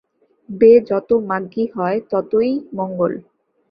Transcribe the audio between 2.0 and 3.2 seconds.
ততই মঙ্গল।